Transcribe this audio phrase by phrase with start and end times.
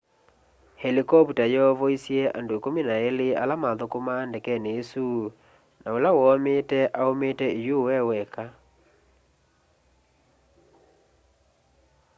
[0.83, 5.03] helikopta yoovoisy'e andũ ikũmi na ilĩ ala mathũkũmaa ndekeni isũ
[5.81, 8.45] na ũla woomiite aũmiite iyũũ eweka